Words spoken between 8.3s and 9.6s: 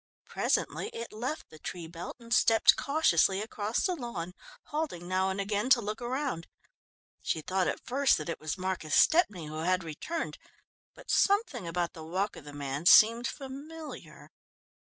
was Marcus Stepney who